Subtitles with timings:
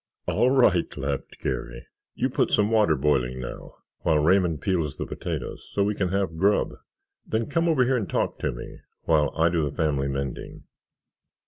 [0.25, 1.85] "All right," laughed Garry.
[2.15, 6.39] "You put some water boiling now, while Raymond peels the potatoes, so we can have
[6.39, 6.73] grub.
[7.27, 10.63] Then come over here and talk to me while I do the family mending."